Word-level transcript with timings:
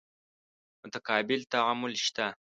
متقابل 0.83 1.39
تعامل 1.51 1.93
شته. 2.05 2.27